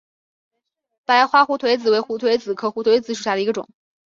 [1.05, 3.69] 白花胡颓子为胡颓子科胡颓子属下的一个种。